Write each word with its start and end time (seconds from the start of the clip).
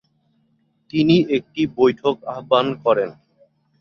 তিনি 0.93 1.15
একটি 1.37 1.61
বৈঠক 1.77 2.15
আহ্বান 2.31 2.67
করেন। 2.83 3.09